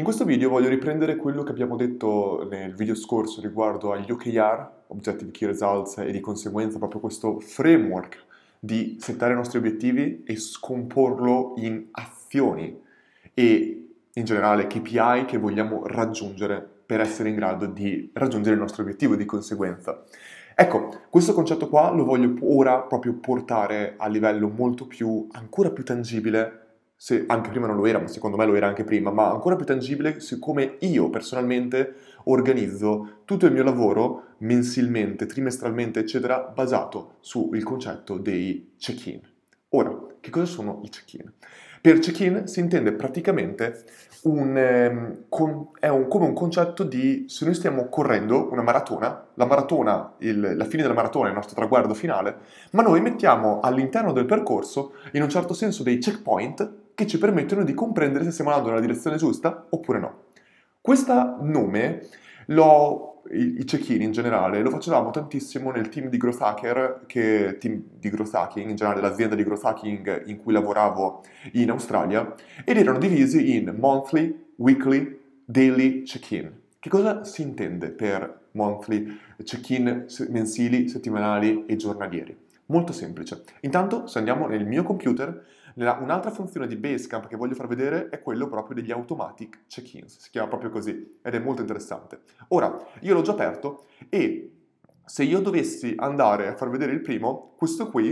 In 0.00 0.06
questo 0.06 0.24
video 0.24 0.48
voglio 0.48 0.70
riprendere 0.70 1.16
quello 1.16 1.42
che 1.42 1.50
abbiamo 1.50 1.76
detto 1.76 2.48
nel 2.50 2.74
video 2.74 2.94
scorso 2.94 3.42
riguardo 3.42 3.92
agli 3.92 4.10
OKR, 4.10 4.84
Objective 4.86 5.30
Key 5.30 5.46
Results, 5.46 5.98
e 5.98 6.10
di 6.10 6.20
conseguenza 6.20 6.78
proprio 6.78 7.00
questo 7.00 7.38
framework 7.38 8.24
di 8.58 8.96
settare 8.98 9.34
i 9.34 9.36
nostri 9.36 9.58
obiettivi 9.58 10.22
e 10.24 10.36
scomporlo 10.36 11.52
in 11.58 11.88
azioni 11.90 12.80
e 13.34 13.88
in 14.10 14.24
generale 14.24 14.66
KPI 14.68 15.26
che 15.26 15.36
vogliamo 15.36 15.86
raggiungere 15.86 16.66
per 16.86 17.00
essere 17.00 17.28
in 17.28 17.34
grado 17.34 17.66
di 17.66 18.10
raggiungere 18.14 18.54
il 18.54 18.60
nostro 18.62 18.82
obiettivo 18.82 19.16
di 19.16 19.26
conseguenza. 19.26 20.02
Ecco, 20.54 21.02
questo 21.10 21.34
concetto 21.34 21.68
qua 21.68 21.90
lo 21.90 22.06
voglio 22.06 22.36
ora 22.40 22.78
proprio 22.78 23.12
portare 23.20 23.96
a 23.98 24.08
livello 24.08 24.48
molto 24.48 24.86
più, 24.86 25.26
ancora 25.32 25.70
più 25.70 25.84
tangibile 25.84 26.68
se 27.02 27.24
anche 27.28 27.48
prima 27.48 27.66
non 27.66 27.76
lo 27.76 27.86
era, 27.86 27.98
ma 27.98 28.08
secondo 28.08 28.36
me 28.36 28.44
lo 28.44 28.54
era 28.54 28.66
anche 28.66 28.84
prima, 28.84 29.10
ma 29.10 29.30
ancora 29.30 29.56
più 29.56 29.64
tangibile 29.64 30.20
su 30.20 30.38
come 30.38 30.76
io 30.80 31.08
personalmente 31.08 31.94
organizzo 32.24 33.22
tutto 33.24 33.46
il 33.46 33.52
mio 33.52 33.62
lavoro 33.62 34.34
mensilmente, 34.40 35.24
trimestralmente, 35.24 35.98
eccetera, 35.98 36.52
basato 36.54 37.14
sul 37.20 37.62
concetto 37.62 38.18
dei 38.18 38.74
check-in. 38.76 39.18
Ora, 39.70 39.96
che 40.20 40.28
cosa 40.28 40.44
sono 40.44 40.82
i 40.84 40.90
check-in? 40.90 41.32
Per 41.80 42.00
check-in 42.00 42.46
si 42.46 42.60
intende 42.60 42.92
praticamente 42.92 43.82
un, 44.24 44.54
ehm, 44.54 45.24
con, 45.30 45.68
è 45.80 45.88
un, 45.88 46.06
come 46.06 46.26
un 46.26 46.34
concetto 46.34 46.84
di 46.84 47.24
se 47.28 47.46
noi 47.46 47.54
stiamo 47.54 47.88
correndo 47.88 48.52
una 48.52 48.60
maratona, 48.60 49.28
la 49.32 49.46
maratona, 49.46 50.16
il, 50.18 50.54
la 50.54 50.64
fine 50.66 50.82
della 50.82 50.92
maratona 50.92 51.28
è 51.28 51.30
il 51.30 51.36
nostro 51.36 51.56
traguardo 51.56 51.94
finale, 51.94 52.36
ma 52.72 52.82
noi 52.82 53.00
mettiamo 53.00 53.60
all'interno 53.60 54.12
del 54.12 54.26
percorso 54.26 54.92
in 55.12 55.22
un 55.22 55.30
certo 55.30 55.54
senso 55.54 55.82
dei 55.82 55.96
checkpoint 55.96 56.79
che 56.94 57.06
ci 57.06 57.18
permettono 57.18 57.64
di 57.64 57.74
comprendere 57.74 58.24
se 58.24 58.30
stiamo 58.30 58.50
andando 58.50 58.70
nella 58.70 58.84
direzione 58.84 59.16
giusta 59.16 59.66
oppure 59.70 59.98
no. 59.98 60.22
Questo 60.80 61.36
nome, 61.42 62.08
lo, 62.46 63.22
i, 63.30 63.58
i 63.58 63.64
check-in 63.64 64.00
in 64.00 64.12
generale, 64.12 64.62
lo 64.62 64.70
facevamo 64.70 65.10
tantissimo 65.10 65.70
nel 65.70 65.88
team 65.88 66.08
di 66.08 66.16
Growth 66.16 66.40
Hacker, 66.40 67.02
che 67.06 67.58
team 67.58 67.82
di 67.98 68.08
Growth 68.08 68.34
Hacking, 68.34 68.70
in 68.70 68.76
generale 68.76 69.02
l'azienda 69.02 69.34
di 69.34 69.44
Growth 69.44 69.64
Hacking 69.64 70.26
in 70.26 70.38
cui 70.38 70.52
lavoravo 70.52 71.22
in 71.52 71.70
Australia, 71.70 72.34
ed 72.64 72.78
erano 72.78 72.98
divisi 72.98 73.56
in 73.56 73.74
monthly, 73.78 74.52
weekly, 74.56 75.18
daily 75.44 76.02
check-in. 76.02 76.50
Che 76.78 76.88
cosa 76.88 77.24
si 77.24 77.42
intende 77.42 77.90
per 77.90 78.48
monthly 78.52 79.18
check-in 79.44 80.06
mensili, 80.30 80.88
settimanali 80.88 81.66
e 81.66 81.76
giornalieri? 81.76 82.34
Molto 82.66 82.92
semplice. 82.92 83.42
Intanto, 83.60 84.06
se 84.06 84.18
andiamo 84.18 84.46
nel 84.46 84.64
mio 84.64 84.82
computer, 84.82 85.44
un'altra 85.74 86.30
funzione 86.30 86.66
di 86.66 86.76
Basecamp 86.76 87.26
che 87.26 87.36
voglio 87.36 87.54
far 87.54 87.66
vedere 87.66 88.08
è 88.08 88.20
quello 88.20 88.48
proprio 88.48 88.74
degli 88.74 88.90
automatic 88.90 89.66
check-ins, 89.66 90.18
si 90.18 90.30
chiama 90.30 90.48
proprio 90.48 90.70
così 90.70 91.18
ed 91.22 91.34
è 91.34 91.38
molto 91.38 91.60
interessante. 91.60 92.20
Ora, 92.48 92.76
io 93.00 93.14
l'ho 93.14 93.22
già 93.22 93.32
aperto 93.32 93.86
e 94.08 94.52
se 95.04 95.24
io 95.24 95.40
dovessi 95.40 95.94
andare 95.96 96.48
a 96.48 96.56
far 96.56 96.70
vedere 96.70 96.92
il 96.92 97.00
primo, 97.00 97.54
questo 97.56 97.88
qui, 97.88 98.10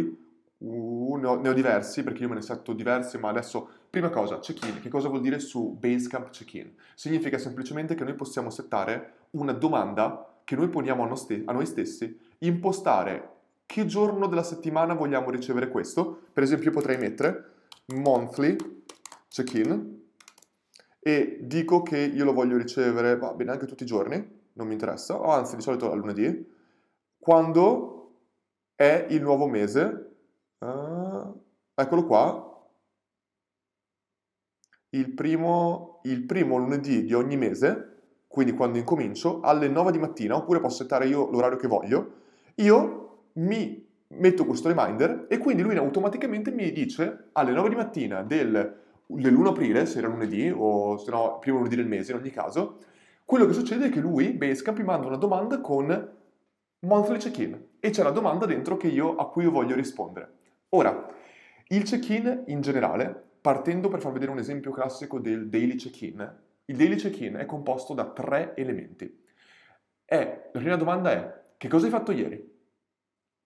uh, 0.58 1.14
ne, 1.16 1.26
ho, 1.26 1.40
ne, 1.40 1.48
ho, 1.48 1.52
diversi 1.52 2.02
perché 2.02 2.22
io 2.22 2.28
me 2.28 2.34
ne 2.34 2.42
setto 2.42 2.72
diversi, 2.72 3.18
ma 3.18 3.28
adesso, 3.28 3.68
prima 3.88 4.10
cosa, 4.10 4.40
check-in, 4.40 4.80
che 4.80 4.88
cosa 4.88 5.08
vuol 5.08 5.20
dire 5.20 5.38
su 5.38 5.76
Basecamp 5.78 6.30
check-in? 6.30 6.72
Significa 6.94 7.38
semplicemente 7.38 7.94
che 7.94 8.04
noi 8.04 8.14
possiamo 8.14 8.50
settare 8.50 9.26
una 9.30 9.52
domanda 9.52 10.40
che 10.42 10.56
noi 10.56 10.68
poniamo 10.68 11.04
a, 11.04 11.52
noi 11.52 11.66
stessi, 11.66 12.18
impostare 12.38 13.36
che 13.68 13.84
giorno 13.84 14.28
della 14.28 14.42
settimana 14.42 14.94
vogliamo 14.94 15.28
ricevere 15.28 15.68
questo. 15.68 16.22
Per 16.32 16.42
esempio 16.42 16.70
potrei 16.70 16.96
mettere 16.96 17.52
monthly 17.88 18.56
check-in 19.28 20.04
e 20.98 21.40
dico 21.42 21.82
che 21.82 21.98
io 21.98 22.24
lo 22.24 22.32
voglio 22.32 22.56
ricevere, 22.56 23.18
va 23.18 23.34
bene, 23.34 23.50
anche 23.50 23.66
tutti 23.66 23.82
i 23.82 23.86
giorni, 23.86 24.16
non 24.54 24.66
mi 24.66 24.72
interessa, 24.72 25.20
o 25.20 25.30
anzi 25.32 25.54
di 25.54 25.60
solito 25.60 25.92
al 25.92 25.98
lunedì, 25.98 26.50
quando 27.18 28.20
è 28.74 29.06
il 29.10 29.20
nuovo 29.20 29.46
mese, 29.46 30.16
uh, 30.60 31.44
eccolo 31.74 32.06
qua, 32.06 32.66
il 34.90 35.12
primo, 35.12 36.00
il 36.04 36.24
primo 36.24 36.56
lunedì 36.56 37.04
di 37.04 37.12
ogni 37.12 37.36
mese, 37.36 37.96
quindi 38.28 38.54
quando 38.54 38.78
incomincio, 38.78 39.40
alle 39.40 39.68
9 39.68 39.92
di 39.92 39.98
mattina, 39.98 40.36
oppure 40.36 40.60
posso 40.60 40.82
settare 40.82 41.06
io 41.06 41.30
l'orario 41.30 41.58
che 41.58 41.68
voglio, 41.68 42.12
io 42.56 43.07
mi 43.38 43.86
metto 44.08 44.46
questo 44.46 44.68
reminder 44.68 45.26
e 45.28 45.38
quindi 45.38 45.62
lui 45.62 45.76
automaticamente 45.76 46.50
mi 46.50 46.72
dice 46.72 47.28
alle 47.32 47.52
9 47.52 47.68
di 47.68 47.74
mattina 47.74 48.22
del, 48.22 48.76
del1 49.06 49.46
aprile, 49.46 49.86
se 49.86 49.98
era 49.98 50.08
lunedì 50.08 50.52
o 50.54 50.96
se 50.96 51.10
no 51.10 51.38
primo 51.38 51.58
lunedì 51.58 51.76
del 51.76 51.86
mese 51.86 52.12
in 52.12 52.18
ogni 52.18 52.30
caso, 52.30 52.78
quello 53.24 53.46
che 53.46 53.52
succede 53.52 53.86
è 53.86 53.90
che 53.90 54.00
lui, 54.00 54.30
Basecamp, 54.30 54.78
mi 54.78 54.84
manda 54.84 55.06
una 55.06 55.16
domanda 55.16 55.60
con 55.60 56.16
monthly 56.80 57.18
check-in 57.18 57.66
e 57.78 57.90
c'è 57.90 58.02
la 58.02 58.10
domanda 58.10 58.46
dentro 58.46 58.78
io, 58.82 59.16
a 59.16 59.28
cui 59.28 59.44
io 59.44 59.50
voglio 59.50 59.74
rispondere. 59.74 60.32
Ora, 60.70 61.06
il 61.68 61.82
check-in 61.82 62.44
in 62.46 62.60
generale, 62.62 63.22
partendo 63.40 63.88
per 63.88 64.00
far 64.00 64.12
vedere 64.12 64.30
un 64.30 64.38
esempio 64.38 64.70
classico 64.70 65.18
del 65.18 65.48
daily 65.48 65.74
check-in, 65.74 66.36
il 66.64 66.76
daily 66.76 66.96
check-in 66.96 67.34
è 67.34 67.44
composto 67.44 67.92
da 67.94 68.06
tre 68.06 68.54
elementi. 68.56 69.24
È, 70.04 70.50
la 70.52 70.60
prima 70.60 70.76
domanda 70.76 71.12
è, 71.12 71.40
che 71.58 71.68
cosa 71.68 71.84
hai 71.84 71.92
fatto 71.92 72.12
ieri? 72.12 72.57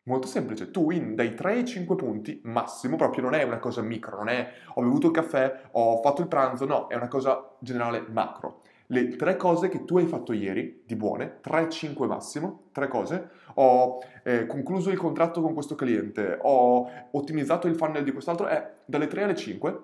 Molto 0.05 0.27
semplice, 0.27 0.73
tu 0.73 0.91
in 0.91 1.15
dai 1.15 1.33
3 1.33 1.53
ai 1.53 1.65
5 1.65 1.95
punti 1.95 2.41
massimo, 2.43 2.97
proprio 2.97 3.23
non 3.23 3.35
è 3.35 3.45
una 3.45 3.61
cosa 3.61 3.83
micro, 3.83 4.17
non 4.17 4.31
è 4.31 4.49
ho 4.75 4.83
bevuto 4.83 5.07
il 5.07 5.13
caffè, 5.13 5.69
ho 5.71 6.01
fatto 6.03 6.23
il 6.23 6.27
pranzo, 6.27 6.65
no, 6.65 6.89
è 6.89 6.97
una 6.97 7.07
cosa 7.07 7.55
generale 7.61 8.05
macro. 8.09 8.63
Le 8.87 9.15
tre 9.15 9.37
cose 9.37 9.69
che 9.69 9.85
tu 9.85 9.99
hai 9.99 10.07
fatto 10.07 10.33
ieri, 10.33 10.83
di 10.85 10.97
buone, 10.97 11.39
3-5 11.41 12.07
massimo, 12.09 12.65
tre 12.73 12.89
cose, 12.89 13.29
ho 13.55 14.01
eh, 14.25 14.47
concluso 14.47 14.91
il 14.91 14.99
contratto 14.99 15.41
con 15.41 15.55
questo 15.55 15.77
cliente, 15.77 16.37
ho 16.43 16.91
ottimizzato 17.13 17.69
il 17.69 17.77
funnel 17.77 18.03
di 18.03 18.11
quest'altro, 18.11 18.49
è 18.49 18.73
dalle 18.85 19.07
3 19.07 19.23
alle 19.23 19.37
5. 19.37 19.83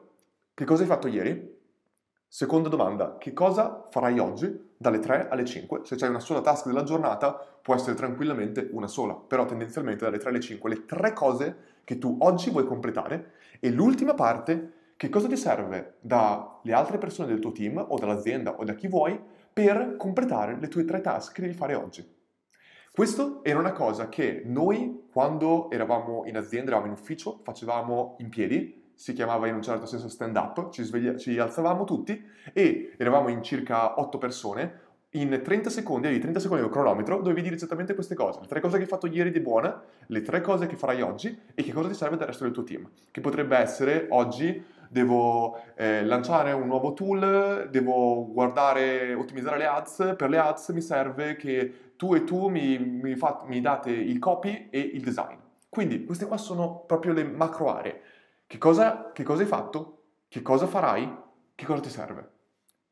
Che 0.53 0.65
cosa 0.65 0.83
hai 0.83 0.89
fatto 0.89 1.07
ieri? 1.07 1.57
Seconda 2.27 2.69
domanda, 2.69 3.19
che 3.19 3.33
cosa 3.33 3.87
farai 3.89 4.19
oggi 4.19 4.68
dalle 4.79 5.01
3 5.01 5.29
alle 5.29 5.45
5? 5.45 5.81
Se 5.83 5.97
c'è 5.97 6.09
una 6.09 6.21
sola 6.21 6.41
task 6.41 6.67
della 6.67 6.85
giornata, 6.85 7.33
può 7.33 7.75
essere 7.75 7.97
tranquillamente 7.97 8.69
una 8.73 8.87
sola, 8.87 9.15
però 9.15 9.45
tendenzialmente 9.45 10.05
dalle 10.05 10.19
3 10.19 10.31
alle 10.31 10.41
5 10.41 10.71
le 10.71 10.85
tre 10.87 11.13
cose 11.13 11.57
che 11.85 11.99
tu 11.99 12.17
oggi 12.21 12.51
vuoi 12.51 12.65
completare 12.65 13.33
e 13.61 13.71
l'ultima 13.71 14.15
parte, 14.15 14.73
che 14.97 15.09
cosa 15.09 15.29
ti 15.29 15.37
serve 15.37 15.97
dalle 16.01 16.73
altre 16.73 16.99
persone 16.99 17.29
del 17.29 17.41
tuo 17.41 17.53
team 17.53 17.85
o 17.89 17.99
dall'azienda 17.99 18.57
o 18.57 18.65
da 18.65 18.75
chi 18.75 18.89
vuoi 18.89 19.21
per 19.53 19.97
completare 19.97 20.57
le 20.59 20.69
tue 20.69 20.85
tre 20.85 21.01
task 21.01 21.35
che 21.35 21.43
devi 21.43 21.55
fare 21.55 21.75
oggi. 21.75 22.17
Questo 22.93 23.45
era 23.45 23.59
una 23.59 23.73
cosa 23.73 24.09
che 24.09 24.43
noi, 24.45 25.07
quando 25.13 25.71
eravamo 25.71 26.25
in 26.27 26.37
azienda, 26.37 26.71
eravamo 26.71 26.93
in 26.93 26.99
ufficio, 26.99 27.41
facevamo 27.45 28.17
in 28.19 28.29
piedi 28.29 28.78
si 28.99 29.13
chiamava 29.13 29.47
in 29.47 29.55
un 29.55 29.63
certo 29.63 29.87
senso 29.87 30.09
stand 30.09 30.35
up, 30.35 30.71
ci, 30.71 30.83
sveglia- 30.83 31.17
ci 31.17 31.39
alzavamo 31.39 31.85
tutti 31.85 32.21
e 32.53 32.95
eravamo 32.97 33.29
in 33.29 33.45
circa 33.45 34.01
8 34.01 34.19
persone, 34.19 34.81
in 35.11 35.41
30 35.41 35.71
secondi, 35.71 36.07
avevi 36.07 36.21
30 36.21 36.41
secondi 36.41 36.65
del 36.65 36.73
cronometro, 36.73 37.19
dovevi 37.19 37.43
dire 37.43 37.55
esattamente 37.55 37.95
queste 37.95 38.17
cose, 38.17 38.41
le 38.41 38.49
tre 38.49 38.61
cose 38.61 38.77
che 38.77 38.83
hai 38.83 38.89
fatto 38.89 39.07
ieri 39.07 39.31
di 39.31 39.39
buona, 39.39 39.81
le 40.09 40.23
tre 40.23 40.41
cose 40.41 40.67
che 40.67 40.75
farai 40.75 41.01
oggi 41.01 41.39
e 41.55 41.63
che 41.63 41.73
cosa 41.73 41.87
ti 41.87 41.95
serve 41.95 42.17
del 42.17 42.27
resto 42.27 42.43
del 42.43 42.53
tuo 42.53 42.65
team, 42.65 42.91
che 43.13 43.21
potrebbe 43.21 43.57
essere 43.57 44.09
oggi 44.11 44.77
devo 44.91 45.61
eh, 45.77 46.05
lanciare 46.05 46.51
un 46.51 46.67
nuovo 46.67 46.93
tool, 46.93 47.69
devo 47.71 48.27
guardare, 48.33 49.15
ottimizzare 49.15 49.59
le 49.59 49.67
ads, 49.67 50.15
per 50.17 50.29
le 50.29 50.39
ads 50.39 50.71
mi 50.71 50.81
serve 50.81 51.37
che 51.37 51.93
tu 51.97 52.15
e 52.15 52.25
tu 52.25 52.49
mi, 52.49 52.79
mi, 52.79 53.15
fa, 53.15 53.45
mi 53.47 53.61
date 53.61 53.91
il 53.91 54.19
copy 54.19 54.67
e 54.71 54.81
il 54.81 55.03
design. 55.03 55.37
Quindi 55.69 56.05
queste 56.05 56.27
qua 56.27 56.39
sono 56.39 56.85
proprio 56.87 57.13
le 57.13 57.25
macro 57.25 57.73
aree. 57.73 58.01
Che 58.49 58.57
cosa, 58.57 59.13
che 59.13 59.25
cosa 59.25 59.43
hai 59.43 59.47
fatto? 59.47 60.05
Che 60.27 60.41
cosa 60.41 60.67
farai? 60.67 61.07
Che 61.55 61.67
cosa 61.67 61.83
ti 61.83 61.91
serve? 61.91 62.31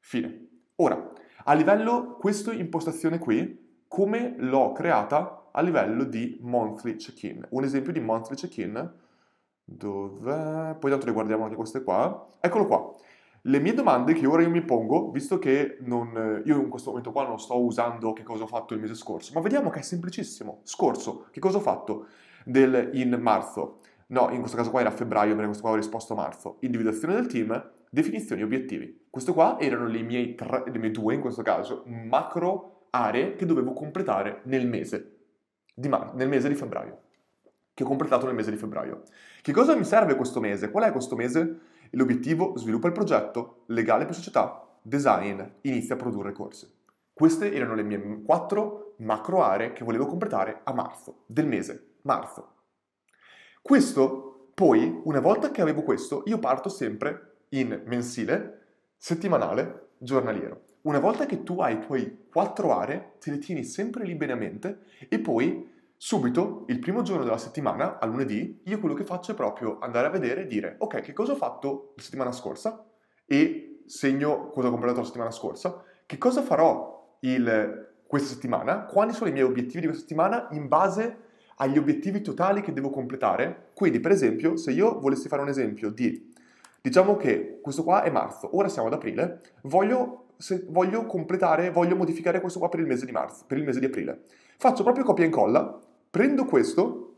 Fine. 0.01 0.49
Ora, 0.77 1.13
a 1.45 1.55
livello, 1.55 2.17
questa 2.21 2.53
impostazione 2.53 3.17
qui, 3.17 3.85
come 3.89 4.35
l'ho 4.37 4.73
creata 4.73 5.49
a 5.51 5.63
livello 5.63 6.05
di 6.05 6.37
monthly 6.43 6.97
check-in? 6.97 7.47
Un 7.53 7.65
esempio 7.65 7.91
di 7.91 8.01
monthly 8.01 8.37
check-in, 8.37 8.93
dov'è? 9.65 10.77
Poi 10.79 10.91
tanto 10.91 11.07
le 11.07 11.13
guardiamo 11.13 11.45
anche 11.45 11.57
queste 11.57 11.83
qua. 11.83 12.29
Eccolo 12.39 12.67
qua. 12.67 12.95
Le 13.41 13.59
mie 13.59 13.73
domande 13.73 14.13
che 14.13 14.27
ora 14.27 14.43
io 14.43 14.51
mi 14.51 14.63
pongo, 14.63 15.11
visto 15.11 15.39
che 15.39 15.79
non, 15.81 16.43
io 16.45 16.61
in 16.61 16.69
questo 16.69 16.91
momento 16.91 17.13
qua 17.13 17.27
non 17.27 17.41
sto 17.41 17.59
usando 17.59 18.13
che 18.13 18.25
cosa 18.25 18.43
ho 18.43 18.47
fatto 18.47 18.75
il 18.75 18.81
mese 18.81 18.95
scorso, 18.95 19.33
ma 19.33 19.41
vediamo 19.41 19.71
che 19.71 19.79
è 19.79 19.83
semplicissimo. 19.83 20.61
Scorso, 20.65 21.29
che 21.31 21.41
cosa 21.41 21.57
ho 21.57 21.63
fatto 21.63 22.09
del, 22.45 22.91
in 22.93 23.17
marzo? 23.23 23.79
No, 24.09 24.31
in 24.31 24.39
questo 24.39 24.57
caso 24.57 24.71
qua 24.71 24.81
era 24.81 24.91
febbraio, 24.91 25.31
perché 25.31 25.47
questo 25.47 25.63
qua 25.63 25.73
ho 25.73 25.77
risposto 25.77 26.13
a 26.13 26.17
marzo. 26.17 26.59
Individuazione 26.61 27.15
del 27.15 27.27
team, 27.27 27.71
definizioni 27.91 28.43
obiettivi. 28.43 29.07
Questo 29.11 29.33
qua 29.33 29.59
erano 29.59 29.87
le 29.87 30.03
mie, 30.03 30.35
tre, 30.35 30.63
le 30.67 30.79
mie 30.79 30.91
due, 30.91 31.15
in 31.15 31.21
questo 31.21 31.43
caso, 31.43 31.83
macro 31.87 32.89
aree 32.91 33.35
che 33.35 33.47
dovevo 33.47 33.73
completare 33.73 34.43
nel 34.45 34.67
mese 34.67 35.17
di, 35.75 35.89
mar- 35.89 36.15
nel 36.15 36.29
mese 36.29 36.49
di 36.49 36.55
febbraio. 36.55 37.01
Che 37.75 37.83
ho 37.83 37.87
completato 37.87 38.27
nel 38.27 38.35
mese 38.35 38.51
di 38.51 38.57
febbraio. 38.57 39.03
Che 39.43 39.53
cosa 39.53 39.77
mi 39.77 39.85
serve 39.85 40.15
questo 40.15 40.41
mese? 40.41 40.71
Qual 40.71 40.85
è 40.85 40.93
questo 40.93 41.17
mese? 41.17 41.59
L'obiettivo 41.91 42.57
sviluppa 42.57 42.87
il 42.87 42.95
progetto, 42.95 43.65
legale 43.67 44.07
per 44.07 44.15
società, 44.15 44.67
design, 44.81 45.43
inizia 45.63 45.95
a 45.95 45.99
produrre 45.99 46.33
corsi. 46.33 46.73
Queste 47.13 47.53
erano 47.53 47.75
le 47.75 47.83
mie 47.83 48.23
quattro 48.23 48.95
macro 48.99 49.43
aree 49.43 49.73
che 49.73 49.85
volevo 49.85 50.07
completare 50.07 50.61
a 50.65 50.73
marzo, 50.73 51.25
del 51.27 51.47
mese, 51.47 51.97
marzo. 52.03 52.56
Questo, 53.67 54.51
poi, 54.55 55.01
una 55.07 55.19
volta 55.19 55.51
che 55.51 55.61
avevo 55.61 55.83
questo, 55.83 56.23
io 56.27 56.39
parto 56.39 56.69
sempre 56.69 57.47
in 57.49 57.83
mensile, 57.87 58.61
settimanale, 58.97 59.89
giornaliero. 59.99 60.61
Una 60.83 61.01
volta 61.01 61.27
che 61.27 61.43
tu 61.43 61.61
hai 61.61 61.77
poi 61.79 62.27
quattro 62.31 62.79
aree, 62.79 63.15
te 63.19 63.33
le 63.33 63.39
tieni 63.39 63.65
sempre 63.65 64.05
lì 64.05 64.15
bene 64.15 64.35
a 64.35 64.37
mente 64.37 64.83
e 65.09 65.19
poi 65.19 65.69
subito, 65.97 66.65
il 66.69 66.79
primo 66.79 67.03
giorno 67.03 67.25
della 67.25 67.39
settimana, 67.39 67.99
a 67.99 68.07
lunedì, 68.07 68.61
io 68.67 68.79
quello 68.79 68.95
che 68.95 69.03
faccio 69.03 69.33
è 69.33 69.35
proprio 69.35 69.81
andare 69.81 70.07
a 70.07 70.11
vedere 70.11 70.43
e 70.43 70.47
dire 70.47 70.77
ok, 70.79 71.01
che 71.01 71.13
cosa 71.13 71.33
ho 71.33 71.37
fatto 71.37 71.93
la 71.97 72.03
settimana 72.03 72.31
scorsa 72.31 72.89
e 73.27 73.83
segno 73.87 74.51
cosa 74.51 74.69
ho 74.69 74.71
completato 74.71 75.01
la 75.01 75.07
settimana 75.07 75.33
scorsa, 75.33 75.83
che 76.07 76.19
cosa 76.19 76.41
farò 76.43 77.19
il, 77.23 77.95
questa 78.07 78.33
settimana, 78.33 78.85
quali 78.85 79.13
sono 79.13 79.29
i 79.29 79.33
miei 79.33 79.45
obiettivi 79.45 79.81
di 79.81 79.87
questa 79.87 80.07
settimana 80.07 80.47
in 80.53 80.69
base 80.69 81.25
agli 81.57 81.79
obiettivi 81.79 82.21
totali 82.21 82.61
che 82.61 82.73
devo 82.73 82.91
completare. 82.91 83.71
Quindi, 83.75 84.01
per 84.01 84.11
esempio, 84.11 84.57
se 84.57 84.73
io 84.73 84.99
volessi 84.99 85.29
fare 85.29 85.43
un 85.43 85.49
esempio 85.49 85.91
di, 85.91 86.33
diciamo 86.81 87.17
che 87.17 87.61
questo 87.63 87.85
qua 87.85 88.03
è 88.03 88.11
marzo, 88.11 88.57
ora 88.57 88.69
siamo 88.69 88.89
ad 88.89 88.95
aprile, 88.95 89.41
voglio, 89.63 90.29
se, 90.37 90.65
voglio 90.69 91.07
completare, 91.07 91.71
voglio 91.71 91.97
modificare 91.97 92.41
questo 92.41 92.59
qua 92.59 92.69
per 92.69 92.81
il 92.81 92.87
mese 92.87 93.07
di 93.07 93.13
marzo, 93.13 93.45
per 93.47 93.59
il 93.59 93.65
mese 93.65 93.81
di 93.81 93.87
aprile. 93.87 94.25
Faccio 94.59 94.83
proprio 94.83 95.05
copia 95.05 95.25
e 95.25 95.29
incolla, 95.29 95.79
prendo 96.11 96.45
questo, 96.45 97.15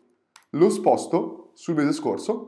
lo 0.50 0.70
sposto 0.70 1.50
sul 1.55 1.75
mese 1.75 1.93
scorso 1.93 2.44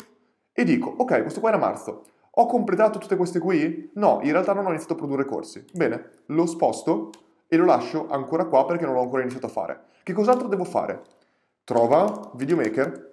e 0.52 0.64
dico, 0.64 0.92
ok, 0.96 1.22
questo 1.22 1.40
qua 1.40 1.50
era 1.50 1.58
marzo, 1.58 2.04
ho 2.32 2.46
completato 2.46 2.98
tutte 2.98 3.16
queste 3.16 3.38
qui? 3.40 3.90
No, 3.94 4.20
in 4.22 4.32
realtà 4.32 4.52
non 4.52 4.64
ho 4.64 4.68
iniziato 4.68 4.94
a 4.94 4.96
produrre 4.96 5.24
corsi. 5.24 5.64
Bene, 5.72 6.10
lo 6.26 6.46
sposto 6.46 7.10
e 7.48 7.56
lo 7.56 7.64
lascio 7.64 8.06
ancora 8.08 8.46
qua 8.46 8.64
perché 8.64 8.84
non 8.84 8.94
l'ho 8.94 9.02
ancora 9.02 9.22
iniziato 9.22 9.46
a 9.46 9.50
fare. 9.50 9.80
Che 10.02 10.12
cos'altro 10.12 10.46
devo 10.46 10.64
fare? 10.64 11.02
Trova 11.70 12.32
Videomaker, 12.34 13.12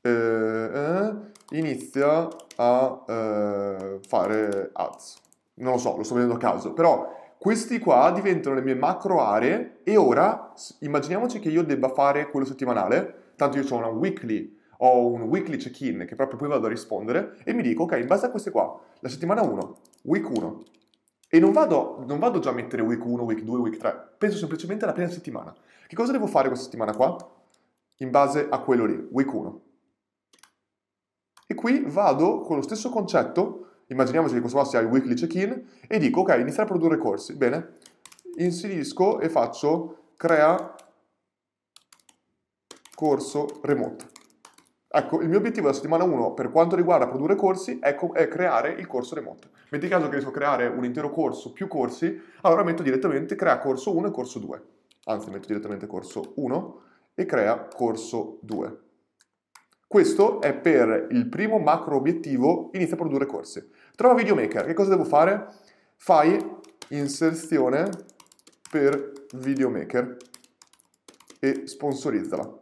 eh, 0.00 0.70
eh, 0.72 1.12
inizia 1.58 2.26
a 2.56 3.04
eh, 3.06 4.00
fare 4.08 4.70
ads. 4.72 5.20
Non 5.56 5.72
lo 5.72 5.78
so, 5.78 5.94
lo 5.98 6.04
sto 6.04 6.14
vedendo 6.14 6.36
a 6.36 6.38
caso, 6.38 6.72
però 6.72 7.34
questi 7.36 7.78
qua 7.80 8.10
diventano 8.12 8.54
le 8.54 8.62
mie 8.62 8.74
macro 8.74 9.20
aree 9.20 9.80
e 9.84 9.98
ora 9.98 10.54
immaginiamoci 10.78 11.38
che 11.38 11.50
io 11.50 11.64
debba 11.64 11.90
fare 11.90 12.30
quello 12.30 12.46
settimanale, 12.46 13.32
tanto 13.36 13.58
io 13.58 13.66
ho 13.68 13.76
una 13.76 13.88
weekly, 13.88 14.58
ho 14.78 15.06
un 15.06 15.24
weekly 15.24 15.58
check-in 15.58 16.06
che 16.08 16.14
proprio 16.14 16.38
poi 16.38 16.48
vado 16.48 16.64
a 16.64 16.70
rispondere 16.70 17.36
e 17.44 17.52
mi 17.52 17.60
dico 17.60 17.82
ok, 17.82 17.98
in 18.00 18.06
base 18.06 18.24
a 18.24 18.30
queste 18.30 18.50
qua, 18.50 18.74
la 19.00 19.08
settimana 19.10 19.42
1, 19.42 19.76
week 20.04 20.30
1, 20.30 20.62
e 21.32 21.38
non 21.38 21.52
vado, 21.52 22.02
non 22.06 22.18
vado 22.18 22.40
già 22.40 22.50
a 22.50 22.52
mettere 22.52 22.82
week 22.82 23.04
1, 23.04 23.22
week 23.22 23.42
2, 23.42 23.58
week 23.60 23.76
3, 23.76 24.14
penso 24.18 24.36
semplicemente 24.36 24.84
alla 24.84 24.92
prima 24.92 25.08
settimana. 25.08 25.54
Che 25.86 25.94
cosa 25.94 26.12
devo 26.12 26.26
fare 26.26 26.48
questa 26.48 26.64
settimana 26.64 26.92
qua? 26.92 27.16
In 27.98 28.10
base 28.10 28.48
a 28.50 28.58
quello 28.58 28.84
lì, 28.84 29.08
week 29.12 29.32
1. 29.32 29.60
E 31.46 31.54
qui 31.54 31.84
vado 31.86 32.40
con 32.40 32.56
lo 32.56 32.62
stesso 32.62 32.90
concetto 32.90 33.70
Immaginiamoci 33.90 34.34
che 34.34 34.40
questo 34.40 34.58
qua 34.58 34.66
sia 34.66 34.78
il 34.78 34.86
weekly 34.86 35.14
check-in 35.14 35.66
e 35.88 35.98
dico 35.98 36.20
ok, 36.20 36.36
iniziare 36.38 36.62
a 36.62 36.66
produrre 36.66 36.96
corsi. 36.96 37.34
Bene, 37.34 37.72
inserisco 38.36 39.18
e 39.18 39.28
faccio 39.28 40.12
crea 40.16 40.74
corso 42.94 43.58
remoto. 43.62 44.06
Ecco, 44.86 45.20
il 45.20 45.28
mio 45.28 45.38
obiettivo 45.38 45.66
della 45.66 45.76
settimana 45.76 46.04
1 46.04 46.34
per 46.34 46.50
quanto 46.50 46.76
riguarda 46.76 47.08
produrre 47.08 47.34
corsi 47.34 47.78
è, 47.80 47.96
è, 47.96 48.28
creare 48.28 48.70
il 48.72 48.86
corso 48.86 49.16
remoto. 49.16 49.48
Metti 49.70 49.88
caso 49.88 50.06
che 50.06 50.12
riesco 50.12 50.30
a 50.30 50.32
creare 50.32 50.66
un 50.66 50.84
intero 50.84 51.10
corso, 51.10 51.52
più 51.52 51.68
corsi, 51.68 52.20
allora 52.42 52.64
metto 52.64 52.82
direttamente 52.82 53.36
crea 53.36 53.58
corso 53.58 53.96
1 53.96 54.08
e 54.08 54.10
corso 54.10 54.38
2. 54.38 54.62
Anzi, 55.04 55.30
metto 55.30 55.46
direttamente 55.46 55.86
corso 55.86 56.32
1 56.36 56.82
e 57.14 57.24
crea 57.24 57.68
corso 57.72 58.38
2. 58.42 58.78
Questo 59.86 60.40
è 60.40 60.54
per 60.54 61.08
il 61.10 61.28
primo 61.28 61.58
macro 61.58 61.96
obiettivo, 61.96 62.70
inizia 62.74 62.94
a 62.94 62.98
produrre 62.98 63.26
corsi. 63.26 63.70
Trova 63.96 64.14
videomaker, 64.14 64.64
che 64.66 64.74
cosa 64.74 64.90
devo 64.90 65.04
fare? 65.04 65.48
Fai 65.96 66.38
inserzione 66.88 67.88
per 68.70 69.12
videomaker 69.34 70.16
e 71.40 71.66
sponsorizzala. 71.66 72.58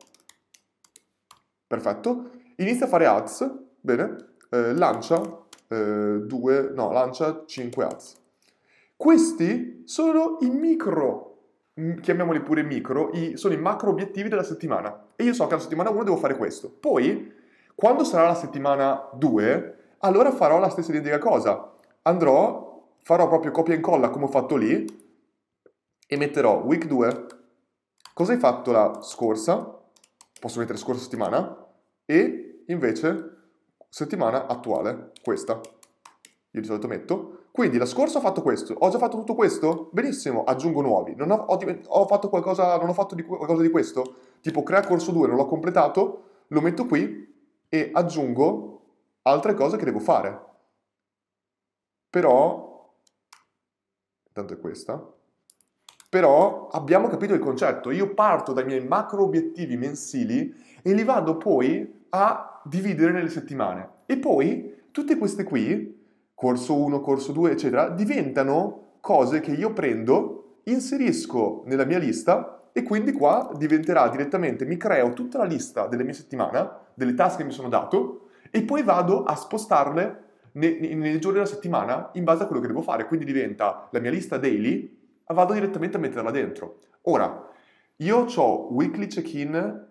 Perfetto. 1.67 2.31
Inizia 2.57 2.87
a 2.87 2.89
fare 2.89 3.07
ads, 3.07 3.47
bene, 3.81 4.17
eh, 4.51 4.75
lancia 4.75 5.47
eh, 5.69 6.21
due, 6.25 6.71
no, 6.75 6.93
lancia 6.93 7.45
5 7.47 7.85
ads. 7.85 8.17
Questi 8.97 9.83
sono 9.85 10.39
i 10.41 10.51
micro 10.51 11.29
chiamiamoli 12.01 12.41
pure 12.41 12.63
micro, 12.63 13.11
i, 13.13 13.37
sono 13.37 13.55
i 13.55 13.59
macro 13.59 13.91
obiettivi 13.91 14.29
della 14.29 14.43
settimana. 14.43 15.07
E 15.15 15.25
io 15.25 15.33
so 15.33 15.47
che 15.47 15.55
la 15.55 15.61
settimana 15.61 15.91
1 15.91 16.03
devo 16.03 16.17
fare 16.17 16.37
questo. 16.37 16.71
Poi, 16.71 17.33
quando 17.75 18.05
sarà 18.05 18.27
la 18.27 18.35
settimana 18.35 19.09
2, 19.15 19.77
allora 19.99 20.33
farò 20.33 20.59
la 20.59 20.69
stessa 20.69 20.91
identica 20.91 21.19
cosa. 21.19 21.73
Andrò, 22.03 22.87
farò 23.03 23.29
proprio 23.29 23.53
copia 23.53 23.75
e 23.75 23.77
incolla 23.77 24.11
come 24.11 24.25
ho 24.25 24.29
fatto 24.29 24.57
lì 24.57 24.85
e 26.07 26.17
metterò 26.17 26.63
week 26.63 26.87
2. 26.87 27.27
Cosa 28.13 28.33
hai 28.33 28.39
fatto 28.39 28.73
la 28.73 28.99
scorsa? 29.03 29.77
Posso 30.41 30.59
mettere 30.59 30.79
scorsa 30.79 31.03
settimana? 31.03 31.67
E 32.05 32.65
invece 32.67 33.37
settimana 33.89 34.47
attuale, 34.47 35.13
questa. 35.23 35.61
Io 36.53 36.61
di 36.61 36.67
solito 36.67 36.87
metto 36.87 37.39
quindi 37.59 37.77
la 37.77 37.87
scorsa 37.87 38.19
ho 38.19 38.21
fatto 38.21 38.41
questo, 38.41 38.73
ho 38.73 38.89
già 38.89 38.99
fatto 38.99 39.17
tutto 39.17 39.35
questo? 39.35 39.89
Benissimo, 39.91 40.45
aggiungo 40.45 40.81
nuovi. 40.81 41.17
Non 41.17 41.33
ho, 41.33 41.35
ho, 41.35 41.59
ho 41.87 42.07
fatto 42.07 42.29
qualcosa, 42.29 42.77
non 42.77 42.89
ho 42.89 42.93
fatto 42.93 43.17
di, 43.17 43.25
qualcosa 43.25 43.63
di 43.63 43.69
questo? 43.69 44.15
Tipo 44.41 44.63
crea 44.63 44.87
corso 44.87 45.11
2, 45.11 45.27
non 45.27 45.35
l'ho 45.35 45.47
completato, 45.47 46.23
lo 46.47 46.61
metto 46.61 46.87
qui 46.87 47.35
e 47.69 47.91
aggiungo 47.93 48.83
altre 49.23 49.55
cose 49.55 49.77
che 49.77 49.85
devo 49.85 49.99
fare. 49.99 50.41
Però, 52.09 52.95
intanto 54.29 54.55
è 54.55 54.61
questa, 54.61 55.05
però 56.09 56.69
abbiamo 56.69 57.09
capito 57.09 57.35
il 57.35 57.41
concetto. 57.41 57.91
Io 57.91 58.15
parto 58.15 58.53
dai 58.53 58.67
miei 58.67 58.87
macro 58.87 59.25
obiettivi 59.25 59.77
mensili 59.77 60.55
e 60.81 60.93
li 60.93 61.03
vado 61.03 61.37
poi 61.37 61.98
a 62.11 62.61
dividere 62.65 63.13
nelle 63.13 63.29
settimane. 63.29 63.89
E 64.07 64.17
poi 64.17 64.75
tutte 64.91 65.17
queste 65.17 65.45
qui 65.45 65.97
corso 66.35 66.77
1, 66.77 67.01
corso 67.01 67.33
2, 67.33 67.51
eccetera, 67.51 67.89
diventano 67.89 68.97
cose 69.01 69.41
che 69.41 69.51
io 69.51 69.73
prendo, 69.73 70.61
inserisco 70.65 71.63
nella 71.67 71.85
mia 71.85 71.99
lista 71.99 72.69
e 72.73 72.83
quindi 72.85 73.11
qua 73.13 73.51
diventerà 73.57 74.09
direttamente, 74.09 74.65
mi 74.65 74.77
creo 74.77 75.13
tutta 75.15 75.39
la 75.39 75.45
lista 75.45 75.89
delle 75.89 76.05
mie 76.05 76.13
settimane, 76.13 76.71
delle 76.95 77.15
task 77.15 77.39
che 77.39 77.45
mi 77.45 77.51
sono 77.51 77.69
dato 77.69 78.29
e 78.51 78.63
poi 78.63 78.83
vado 78.83 79.25
a 79.25 79.35
spostarle 79.35 80.25
nei, 80.53 80.95
nei 80.95 81.19
giorni 81.19 81.39
della 81.39 81.51
settimana 81.51 82.11
in 82.13 82.23
base 82.25 82.45
a 82.45 82.47
quello 82.47 82.61
che 82.61 82.69
devo 82.69 82.83
fare. 82.83 83.07
Quindi 83.07 83.25
diventa 83.25 83.89
la 83.91 83.99
mia 83.99 84.11
lista 84.11 84.39
daily, 84.39 84.97
vado 85.27 85.55
direttamente 85.55 85.97
a 85.97 86.01
metterla 86.01 86.31
dentro. 86.31 86.79
Ora, 87.03 87.49
io 87.97 88.27
ho 88.33 88.73
weekly 88.73 89.09
check-in, 89.09 89.88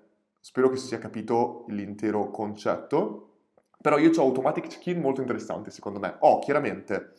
spero 0.48 0.70
che 0.70 0.78
si 0.78 0.88
sia 0.88 0.98
capito 0.98 1.66
l'intero 1.68 2.32
concetto, 2.32 3.32
però 3.82 3.98
io 3.98 4.12
ho 4.16 4.22
automatic 4.22 4.68
check-in 4.68 5.02
molto 5.02 5.20
interessanti 5.20 5.72
secondo 5.72 6.00
me. 6.00 6.16
Ho 6.20 6.40
chiaramente, 6.40 7.12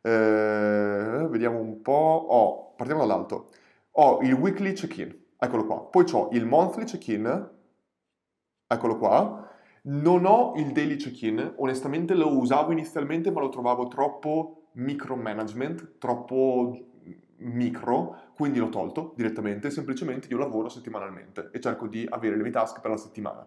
eh, 0.00 1.26
vediamo 1.28 1.58
un 1.60 1.82
po', 1.82 2.26
ho, 2.26 2.74
partiamo 2.76 3.02
dall'alto, 3.02 3.50
ho 3.90 4.20
il 4.22 4.32
weekly 4.32 4.72
check-in, 4.72 5.14
eccolo 5.38 5.66
qua. 5.66 5.82
Poi 5.82 6.06
ho 6.10 6.30
il 6.32 6.46
monthly 6.46 6.84
check-in, 6.84 7.50
eccolo 8.66 8.96
qua. 8.96 9.46
Non 9.82 10.24
ho 10.24 10.54
il 10.56 10.72
daily 10.72 10.96
check-in, 10.96 11.56
onestamente 11.56 12.14
lo 12.14 12.34
usavo 12.34 12.72
inizialmente 12.72 13.30
ma 13.30 13.40
lo 13.40 13.50
trovavo 13.50 13.88
troppo 13.88 14.68
micromanagement, 14.72 15.98
troppo 15.98 16.78
micro, 17.40 18.32
quindi 18.34 18.58
l'ho 18.58 18.68
tolto 18.68 19.12
direttamente, 19.16 19.70
semplicemente 19.70 20.28
io 20.28 20.38
lavoro 20.38 20.68
settimanalmente 20.68 21.50
e 21.52 21.60
cerco 21.60 21.86
di 21.86 22.06
avere 22.08 22.36
le 22.36 22.42
mie 22.42 22.52
task 22.52 22.80
per 22.80 22.90
la 22.90 22.96
settimana 22.96 23.46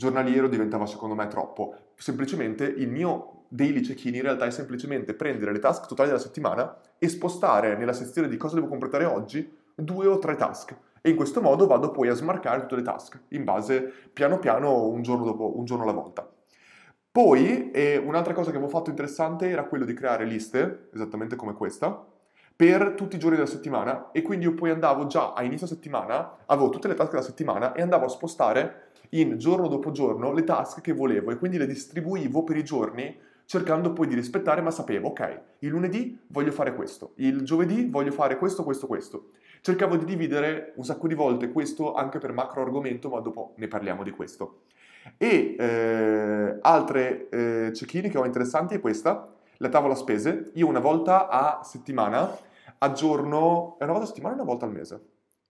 giornaliero 0.00 0.48
diventava 0.48 0.86
secondo 0.86 1.14
me 1.14 1.28
troppo. 1.28 1.74
Semplicemente 1.94 2.64
il 2.64 2.88
mio 2.88 3.44
daily 3.48 3.80
check-in 3.80 4.14
in 4.14 4.22
realtà 4.22 4.46
è 4.46 4.50
semplicemente 4.50 5.12
prendere 5.12 5.52
le 5.52 5.58
task 5.58 5.86
totali 5.86 6.08
della 6.08 6.20
settimana 6.20 6.74
e 6.98 7.08
spostare 7.08 7.76
nella 7.76 7.92
sezione 7.92 8.28
di 8.28 8.38
cosa 8.38 8.54
devo 8.54 8.68
completare 8.68 9.04
oggi 9.04 9.54
due 9.74 10.06
o 10.06 10.18
tre 10.18 10.36
task. 10.36 10.74
E 11.02 11.10
in 11.10 11.16
questo 11.16 11.42
modo 11.42 11.66
vado 11.66 11.90
poi 11.90 12.08
a 12.08 12.14
smarcare 12.14 12.62
tutte 12.62 12.76
le 12.76 12.82
task 12.82 13.20
in 13.28 13.44
base 13.44 13.92
piano 14.12 14.38
piano 14.38 14.86
un 14.86 15.02
giorno 15.02 15.24
dopo, 15.24 15.58
un 15.58 15.66
giorno 15.66 15.82
alla 15.82 15.92
volta. 15.92 16.26
Poi 17.12 17.70
eh, 17.70 17.98
un'altra 17.98 18.32
cosa 18.32 18.50
che 18.50 18.56
avevo 18.56 18.70
fatto 18.70 18.88
interessante 18.88 19.48
era 19.48 19.64
quello 19.64 19.84
di 19.84 19.92
creare 19.92 20.24
liste, 20.24 20.88
esattamente 20.94 21.36
come 21.36 21.54
questa, 21.54 22.06
per 22.60 22.92
tutti 22.94 23.16
i 23.16 23.18
giorni 23.18 23.36
della 23.36 23.48
settimana 23.48 24.10
e 24.12 24.20
quindi 24.20 24.44
io 24.44 24.52
poi 24.52 24.68
andavo 24.68 25.06
già 25.06 25.32
a 25.32 25.42
inizio 25.42 25.66
settimana, 25.66 26.40
avevo 26.44 26.68
tutte 26.68 26.88
le 26.88 26.94
task 26.94 27.12
della 27.12 27.22
settimana 27.22 27.72
e 27.72 27.80
andavo 27.80 28.04
a 28.04 28.10
spostare 28.10 28.88
in 29.12 29.38
giorno 29.38 29.66
dopo 29.66 29.92
giorno 29.92 30.30
le 30.34 30.44
task 30.44 30.82
che 30.82 30.92
volevo 30.92 31.30
e 31.30 31.38
quindi 31.38 31.56
le 31.56 31.64
distribuivo 31.64 32.44
per 32.44 32.58
i 32.58 32.62
giorni 32.62 33.18
cercando 33.46 33.94
poi 33.94 34.08
di 34.08 34.14
rispettare, 34.14 34.60
ma 34.60 34.70
sapevo, 34.70 35.08
ok, 35.08 35.40
il 35.60 35.70
lunedì 35.70 36.20
voglio 36.26 36.52
fare 36.52 36.74
questo, 36.74 37.12
il 37.14 37.44
giovedì 37.44 37.88
voglio 37.88 38.12
fare 38.12 38.36
questo, 38.36 38.62
questo, 38.62 38.86
questo. 38.86 39.30
Cercavo 39.62 39.96
di 39.96 40.04
dividere 40.04 40.74
un 40.76 40.84
sacco 40.84 41.08
di 41.08 41.14
volte 41.14 41.50
questo 41.50 41.94
anche 41.94 42.18
per 42.18 42.34
macro 42.34 42.60
argomento, 42.60 43.08
ma 43.08 43.20
dopo 43.20 43.54
ne 43.56 43.68
parliamo 43.68 44.02
di 44.02 44.10
questo. 44.10 44.64
E 45.16 45.56
eh, 45.58 46.58
altre 46.60 47.30
eh, 47.30 47.72
cecchine 47.72 48.10
che 48.10 48.18
ho 48.18 48.26
interessanti 48.26 48.74
è 48.74 48.80
questa, 48.80 49.32
la 49.56 49.68
tavola 49.70 49.94
spese. 49.94 50.50
Io 50.56 50.66
una 50.66 50.78
volta 50.78 51.28
a 51.28 51.62
settimana 51.64 52.48
aggiorno, 52.82 53.76
una 53.80 53.90
volta 53.90 54.04
a 54.04 54.08
settimana 54.08 54.34
o 54.34 54.38
una 54.38 54.50
volta 54.50 54.64
al 54.66 54.72
mese? 54.72 55.00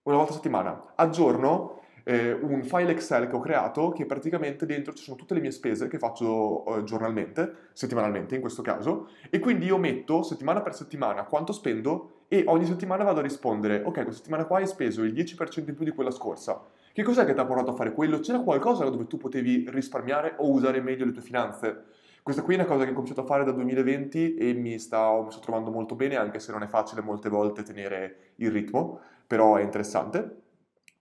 Una 0.03 0.17
volta 0.17 0.31
a 0.31 0.35
settimana 0.35 0.93
aggiorno 0.95 1.79
eh, 2.03 2.33
un 2.33 2.63
file 2.63 2.91
Excel 2.91 3.27
che 3.27 3.35
ho 3.35 3.39
creato 3.39 3.89
che 3.89 4.05
praticamente 4.05 4.65
dentro 4.65 4.93
ci 4.93 5.03
sono 5.03 5.15
tutte 5.15 5.33
le 5.33 5.39
mie 5.39 5.51
spese 5.51 5.87
che 5.87 5.99
faccio 5.99 6.65
eh, 6.65 6.83
giornalmente, 6.83 7.69
settimanalmente 7.73 8.35
in 8.35 8.41
questo 8.41 8.61
caso, 8.61 9.09
e 9.29 9.39
quindi 9.39 9.65
io 9.65 9.77
metto 9.77 10.23
settimana 10.23 10.61
per 10.61 10.73
settimana 10.73 11.23
quanto 11.23 11.53
spendo 11.53 12.23
e 12.27 12.43
ogni 12.47 12.65
settimana 12.65 13.03
vado 13.03 13.19
a 13.19 13.23
rispondere, 13.23 13.81
ok, 13.83 13.93
questa 13.93 14.13
settimana 14.13 14.45
qua 14.45 14.57
hai 14.57 14.67
speso 14.67 15.03
il 15.03 15.13
10% 15.13 15.69
in 15.69 15.75
più 15.75 15.85
di 15.85 15.91
quella 15.91 16.11
scorsa. 16.11 16.61
Che 16.93 17.03
cos'è 17.03 17.23
che 17.25 17.33
ti 17.33 17.39
ha 17.39 17.45
portato 17.45 17.71
a 17.71 17.75
fare 17.75 17.93
quello? 17.93 18.19
C'era 18.19 18.39
qualcosa 18.39 18.83
dove 18.85 19.07
tu 19.07 19.17
potevi 19.17 19.65
risparmiare 19.69 20.35
o 20.37 20.49
usare 20.49 20.81
meglio 20.81 21.05
le 21.05 21.11
tue 21.11 21.21
finanze? 21.21 21.83
Questa 22.23 22.43
qui 22.43 22.53
è 22.53 22.57
una 22.57 22.67
cosa 22.67 22.83
che 22.83 22.91
ho 22.91 22.93
cominciato 22.93 23.21
a 23.21 23.25
fare 23.25 23.43
da 23.43 23.51
2020 23.51 24.35
e 24.35 24.53
mi, 24.53 24.77
sta, 24.77 25.11
mi 25.23 25.31
sto 25.31 25.39
trovando 25.39 25.71
molto 25.71 25.95
bene, 25.95 26.17
anche 26.17 26.39
se 26.39 26.51
non 26.51 26.61
è 26.61 26.67
facile 26.67 27.01
molte 27.01 27.29
volte 27.29 27.63
tenere 27.63 28.33
il 28.35 28.51
ritmo, 28.51 28.99
però 29.25 29.55
è 29.55 29.63
interessante. 29.63 30.41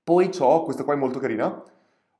Poi 0.02 0.30
ho, 0.38 0.62
questa 0.62 0.82
qua 0.82 0.94
è 0.94 0.96
molto 0.96 1.18
carina, 1.18 1.62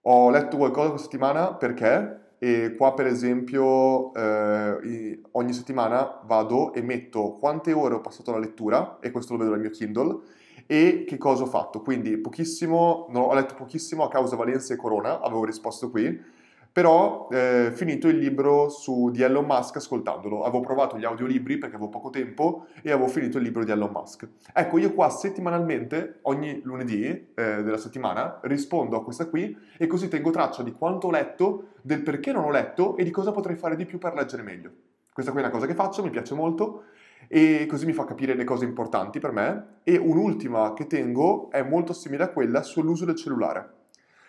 ho 0.02 0.30
letto 0.30 0.58
qualcosa 0.58 0.90
questa 0.90 1.08
settimana 1.10 1.54
perché, 1.54 2.34
e 2.38 2.74
qua 2.76 2.92
per 2.92 3.06
esempio 3.06 4.12
eh, 4.12 5.20
ogni 5.32 5.52
settimana 5.54 6.20
vado 6.24 6.74
e 6.74 6.82
metto 6.82 7.36
quante 7.38 7.72
ore 7.72 7.94
ho 7.94 8.00
passato 8.02 8.30
alla 8.30 8.40
lettura, 8.40 8.98
e 9.00 9.10
questo 9.10 9.32
lo 9.32 9.38
vedo 9.38 9.52
nel 9.52 9.60
mio 9.60 9.70
Kindle, 9.70 10.18
e 10.66 11.04
che 11.06 11.16
cosa 11.16 11.44
ho 11.44 11.46
fatto. 11.46 11.80
Quindi 11.80 12.18
pochissimo, 12.18 13.06
no, 13.08 13.22
ho 13.22 13.34
letto 13.34 13.54
pochissimo 13.54 14.04
a 14.04 14.08
causa 14.08 14.36
Valencia 14.36 14.74
e 14.74 14.76
Corona, 14.76 15.20
avevo 15.20 15.46
risposto 15.46 15.88
qui, 15.88 16.38
però 16.72 17.28
eh, 17.30 17.70
finito 17.72 18.08
il 18.08 18.18
libro 18.18 18.68
su, 18.68 19.10
di 19.10 19.22
Elon 19.22 19.44
Musk 19.44 19.76
ascoltandolo. 19.76 20.44
Avevo 20.44 20.60
provato 20.60 20.98
gli 20.98 21.04
audiolibri 21.04 21.58
perché 21.58 21.76
avevo 21.76 21.90
poco 21.90 22.10
tempo 22.10 22.66
e 22.82 22.90
avevo 22.90 23.08
finito 23.08 23.38
il 23.38 23.44
libro 23.44 23.64
di 23.64 23.70
Elon 23.70 23.90
Musk. 23.92 24.28
Ecco, 24.52 24.78
io 24.78 24.92
qua 24.92 25.10
settimanalmente, 25.10 26.18
ogni 26.22 26.60
lunedì 26.62 27.04
eh, 27.04 27.24
della 27.34 27.76
settimana, 27.76 28.38
rispondo 28.42 28.96
a 28.96 29.02
questa 29.02 29.26
qui 29.28 29.56
e 29.76 29.86
così 29.86 30.08
tengo 30.08 30.30
traccia 30.30 30.62
di 30.62 30.72
quanto 30.72 31.08
ho 31.08 31.10
letto, 31.10 31.68
del 31.82 32.02
perché 32.02 32.32
non 32.32 32.44
ho 32.44 32.50
letto 32.50 32.96
e 32.96 33.04
di 33.04 33.10
cosa 33.10 33.32
potrei 33.32 33.56
fare 33.56 33.74
di 33.74 33.84
più 33.84 33.98
per 33.98 34.14
leggere 34.14 34.42
meglio. 34.42 34.70
Questa 35.12 35.32
qui 35.32 35.40
è 35.40 35.44
una 35.44 35.52
cosa 35.52 35.66
che 35.66 35.74
faccio, 35.74 36.02
mi 36.02 36.10
piace 36.10 36.34
molto 36.34 36.84
e 37.26 37.66
così 37.66 37.84
mi 37.84 37.92
fa 37.92 38.04
capire 38.04 38.34
le 38.34 38.44
cose 38.44 38.64
importanti 38.64 39.18
per 39.18 39.32
me. 39.32 39.78
E 39.82 39.96
un'ultima 39.96 40.72
che 40.72 40.86
tengo 40.86 41.50
è 41.50 41.62
molto 41.62 41.92
simile 41.92 42.24
a 42.24 42.28
quella 42.28 42.62
sull'uso 42.62 43.04
del 43.04 43.16
cellulare. 43.16 43.79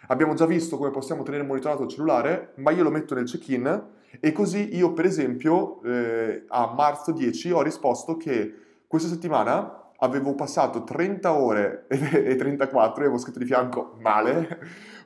Abbiamo 0.07 0.33
già 0.33 0.45
visto 0.45 0.77
come 0.77 0.89
possiamo 0.89 1.23
tenere 1.23 1.43
monitorato 1.43 1.83
il 1.83 1.89
cellulare, 1.89 2.53
ma 2.55 2.71
io 2.71 2.83
lo 2.83 2.91
metto 2.91 3.13
nel 3.15 3.25
check-in 3.25 3.83
e 4.19 4.31
così 4.31 4.75
io 4.75 4.93
per 4.93 5.05
esempio 5.05 5.81
eh, 5.83 6.43
a 6.47 6.73
marzo 6.75 7.11
10 7.11 7.51
ho 7.51 7.61
risposto 7.61 8.17
che 8.17 8.53
questa 8.87 9.07
settimana 9.07 9.91
avevo 9.99 10.35
passato 10.35 10.83
30 10.83 11.33
ore 11.33 11.85
e 11.87 12.35
34 12.35 13.03
e 13.03 13.05
avevo 13.05 13.17
scritto 13.19 13.39
di 13.39 13.45
fianco 13.45 13.95
male, 13.99 14.59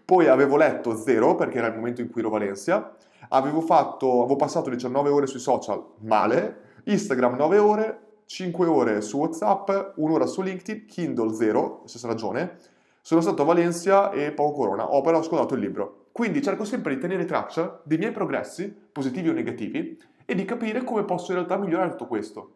poi 0.03 0.27
avevo 0.27 0.57
letto 0.57 0.95
0 0.95 1.35
perché 1.35 1.57
era 1.57 1.67
il 1.67 1.75
momento 1.75 2.01
in 2.01 2.09
cui 2.09 2.21
ero 2.21 2.29
a 2.29 2.39
Valencia, 2.39 2.95
avevo, 3.29 3.61
fatto, 3.61 4.19
avevo 4.19 4.37
passato 4.37 4.69
19 4.69 5.09
ore 5.09 5.27
sui 5.27 5.39
social 5.39 5.83
male, 5.99 6.61
Instagram 6.85 7.35
9 7.35 7.57
ore, 7.57 7.99
5 8.25 8.65
ore 8.65 9.01
su 9.01 9.17
WhatsApp, 9.17 9.97
un'ora 9.97 10.25
su 10.25 10.41
LinkedIn, 10.41 10.85
Kindle 10.85 11.33
0, 11.33 11.83
stessa 11.85 12.07
ragione, 12.07 12.57
sono 13.05 13.21
stato 13.21 13.43
a 13.43 13.45
Valencia 13.45 14.09
e 14.09 14.31
poco 14.31 14.61
corona, 14.61 14.89
ho 14.89 15.01
però 15.01 15.19
ascoltato 15.19 15.53
il 15.53 15.59
libro. 15.59 16.07
Quindi 16.11 16.41
cerco 16.41 16.65
sempre 16.65 16.95
di 16.95 16.99
tenere 16.99 17.25
traccia 17.25 17.79
dei 17.83 17.99
miei 17.99 18.11
progressi, 18.11 18.75
positivi 18.91 19.29
o 19.29 19.33
negativi, 19.33 19.95
e 20.25 20.33
di 20.33 20.43
capire 20.43 20.83
come 20.83 21.03
posso 21.03 21.29
in 21.29 21.37
realtà 21.37 21.55
migliorare 21.55 21.91
tutto 21.91 22.07
questo. 22.07 22.53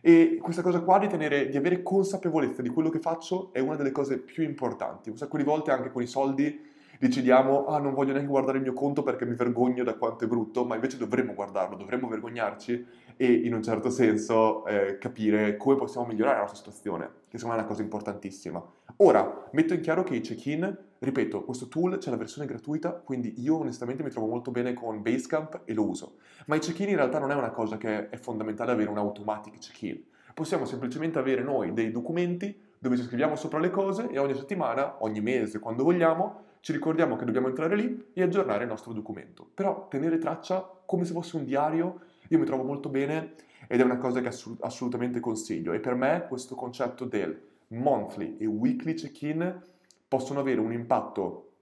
E 0.00 0.40
questa 0.42 0.60
cosa 0.60 0.80
qua 0.80 0.98
di, 0.98 1.06
tenere, 1.06 1.48
di 1.48 1.56
avere 1.56 1.84
consapevolezza 1.84 2.62
di 2.62 2.70
quello 2.70 2.90
che 2.90 2.98
faccio 2.98 3.50
è 3.52 3.60
una 3.60 3.76
delle 3.76 3.92
cose 3.92 4.18
più 4.18 4.42
importanti. 4.42 5.08
Un 5.08 5.16
sacco 5.16 5.36
di 5.36 5.44
volte 5.44 5.70
anche 5.70 5.92
con 5.92 6.02
i 6.02 6.08
soldi 6.08 6.60
decidiamo, 6.98 7.66
ah 7.66 7.78
non 7.78 7.94
voglio 7.94 8.10
neanche 8.10 8.28
guardare 8.28 8.56
il 8.56 8.64
mio 8.64 8.72
conto 8.72 9.04
perché 9.04 9.24
mi 9.24 9.36
vergogno 9.36 9.84
da 9.84 9.94
quanto 9.94 10.24
è 10.24 10.26
brutto, 10.26 10.64
ma 10.64 10.74
invece 10.74 10.96
dovremmo 10.96 11.32
guardarlo, 11.32 11.76
dovremmo 11.76 12.08
vergognarci 12.08 12.86
e 13.16 13.32
in 13.32 13.54
un 13.54 13.62
certo 13.62 13.90
senso 13.90 14.64
eh, 14.66 14.98
capire 14.98 15.56
come 15.56 15.76
possiamo 15.76 16.06
migliorare 16.06 16.36
la 16.36 16.42
nostra 16.42 16.58
situazione, 16.58 17.06
che 17.28 17.38
secondo 17.38 17.48
me 17.48 17.54
è 17.54 17.58
una 17.58 17.66
cosa 17.66 17.82
importantissima. 17.82 18.64
Ora, 18.96 19.48
metto 19.52 19.74
in 19.74 19.80
chiaro 19.80 20.02
che 20.02 20.16
i 20.16 20.20
check-in, 20.20 20.76
ripeto, 20.98 21.44
questo 21.44 21.68
tool 21.68 21.98
c'è 21.98 22.10
la 22.10 22.16
versione 22.16 22.46
gratuita, 22.46 22.92
quindi 22.92 23.34
io 23.38 23.58
onestamente 23.58 24.02
mi 24.02 24.10
trovo 24.10 24.28
molto 24.28 24.50
bene 24.50 24.74
con 24.74 25.02
Basecamp 25.02 25.62
e 25.64 25.74
lo 25.74 25.88
uso, 25.88 26.16
ma 26.46 26.56
i 26.56 26.60
check-in 26.60 26.90
in 26.90 26.96
realtà 26.96 27.18
non 27.18 27.30
è 27.30 27.34
una 27.34 27.50
cosa 27.50 27.76
che 27.76 28.08
è 28.08 28.16
fondamentale 28.16 28.72
avere 28.72 28.90
un 28.90 28.98
automatic 28.98 29.58
check-in. 29.58 30.02
Possiamo 30.34 30.64
semplicemente 30.64 31.18
avere 31.18 31.42
noi 31.42 31.72
dei 31.72 31.90
documenti 31.90 32.70
dove 32.78 32.96
ci 32.96 33.02
scriviamo 33.04 33.36
sopra 33.36 33.58
le 33.58 33.70
cose 33.70 34.08
e 34.08 34.18
ogni 34.18 34.34
settimana, 34.34 34.96
ogni 35.00 35.20
mese, 35.20 35.58
quando 35.58 35.84
vogliamo, 35.84 36.50
ci 36.60 36.72
ricordiamo 36.72 37.16
che 37.16 37.24
dobbiamo 37.24 37.48
entrare 37.48 37.76
lì 37.76 38.10
e 38.12 38.22
aggiornare 38.22 38.62
il 38.62 38.68
nostro 38.68 38.92
documento. 38.92 39.48
Però 39.52 39.88
tenere 39.88 40.18
traccia 40.18 40.68
come 40.86 41.04
se 41.04 41.12
fosse 41.12 41.36
un 41.36 41.44
diario 41.44 42.00
io 42.32 42.38
mi 42.38 42.46
trovo 42.46 42.64
molto 42.64 42.88
bene 42.88 43.34
ed 43.68 43.80
è 43.80 43.84
una 43.84 43.98
cosa 43.98 44.20
che 44.20 44.28
assolut- 44.28 44.62
assolutamente 44.64 45.20
consiglio. 45.20 45.72
E 45.72 45.80
per 45.80 45.94
me 45.94 46.26
questo 46.28 46.54
concetto 46.54 47.04
del 47.04 47.40
monthly 47.68 48.36
e 48.38 48.46
weekly 48.46 48.94
check-in 48.94 49.60
possono 50.08 50.40
avere 50.40 50.60
un 50.60 50.72
impatto, 50.72 51.52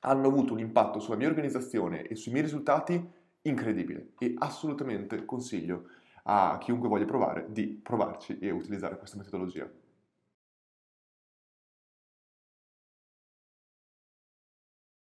hanno 0.00 0.28
avuto 0.28 0.54
un 0.54 0.60
impatto 0.60 0.98
sulla 0.98 1.16
mia 1.16 1.28
organizzazione 1.28 2.02
e 2.02 2.14
sui 2.14 2.32
miei 2.32 2.44
risultati 2.44 3.02
incredibile. 3.42 4.12
E 4.18 4.34
assolutamente 4.38 5.24
consiglio 5.24 5.88
a 6.24 6.56
chiunque 6.58 6.88
voglia 6.88 7.04
provare 7.04 7.46
di 7.50 7.66
provarci 7.66 8.38
e 8.38 8.50
utilizzare 8.50 8.96
questa 8.96 9.18
metodologia. 9.18 9.70